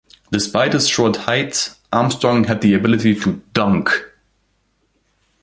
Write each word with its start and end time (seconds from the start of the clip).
Despite 0.31 0.73
his 0.73 0.87
short 0.89 1.15
height, 1.15 1.75
Armstrong 1.93 2.45
had 2.45 2.61
the 2.61 2.73
ability 2.73 3.13
to 3.19 3.39
dunk. 3.53 4.03